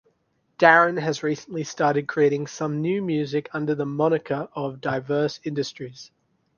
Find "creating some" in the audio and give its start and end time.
2.07-2.81